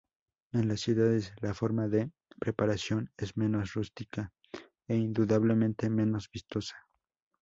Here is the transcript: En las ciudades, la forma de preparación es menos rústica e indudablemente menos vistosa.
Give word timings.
En 0.51 0.67
las 0.67 0.79
ciudades, 0.79 1.31
la 1.41 1.53
forma 1.53 1.87
de 1.87 2.09
preparación 2.39 3.11
es 3.17 3.37
menos 3.37 3.73
rústica 3.75 4.33
e 4.87 4.95
indudablemente 4.95 5.91
menos 5.91 6.27
vistosa. 6.31 6.75